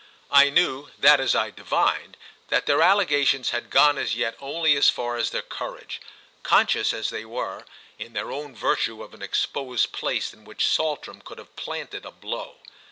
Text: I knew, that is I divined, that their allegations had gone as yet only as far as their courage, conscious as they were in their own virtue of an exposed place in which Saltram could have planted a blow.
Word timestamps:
I 0.31 0.49
knew, 0.49 0.89
that 0.97 1.19
is 1.19 1.35
I 1.35 1.51
divined, 1.51 2.17
that 2.47 2.65
their 2.65 2.81
allegations 2.81 3.51
had 3.51 3.69
gone 3.69 3.99
as 3.99 4.15
yet 4.15 4.35
only 4.39 4.75
as 4.75 4.89
far 4.89 5.15
as 5.15 5.29
their 5.29 5.43
courage, 5.43 6.01
conscious 6.41 6.91
as 6.91 7.11
they 7.11 7.23
were 7.23 7.65
in 7.99 8.13
their 8.13 8.31
own 8.31 8.55
virtue 8.55 9.03
of 9.03 9.13
an 9.13 9.21
exposed 9.21 9.91
place 9.91 10.33
in 10.33 10.43
which 10.43 10.65
Saltram 10.65 11.21
could 11.21 11.37
have 11.37 11.55
planted 11.55 12.03
a 12.03 12.11
blow. 12.11 12.55